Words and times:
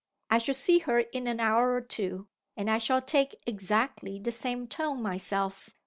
I 0.31 0.39
shall 0.39 0.55
see 0.55 0.79
her 0.79 0.97
in 1.01 1.27
an 1.27 1.39
hour 1.39 1.73
or 1.75 1.81
two, 1.81 2.25
and 2.57 2.71
I 2.71 2.79
shall 2.79 3.03
take 3.03 3.35
exactly 3.45 4.17
the 4.17 4.31
same 4.31 4.65
tone 4.65 4.99
myself. 5.03 5.75